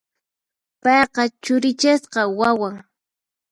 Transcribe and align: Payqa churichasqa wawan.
Payqa 0.83 1.23
churichasqa 1.43 2.21
wawan. 2.37 2.75